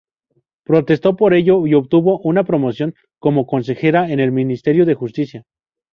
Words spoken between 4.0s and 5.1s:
en el ministerio de